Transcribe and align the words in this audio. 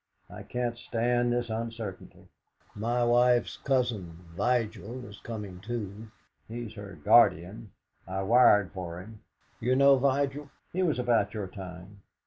I 0.31 0.41
can't 0.41 0.79
stand 0.79 1.31
this 1.31 1.51
uncertainty. 1.51 2.27
My 2.73 3.03
wife's 3.03 3.57
cousin 3.57 4.17
Vigil 4.35 5.05
is 5.05 5.19
coming 5.19 5.59
too 5.59 6.07
he's 6.47 6.73
her 6.73 6.95
guardian. 7.05 7.69
I 8.07 8.23
wired 8.23 8.71
for 8.71 8.99
him. 8.99 9.19
You 9.59 9.75
know 9.75 9.99
Vigil? 9.99 10.49
He 10.73 10.81
was 10.81 10.97
about 10.97 11.35
your 11.35 11.45
time." 11.45 12.01